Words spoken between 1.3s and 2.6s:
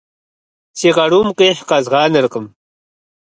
къихь къэзгъанэркъым.